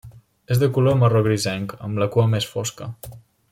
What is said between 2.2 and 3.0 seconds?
més fosca.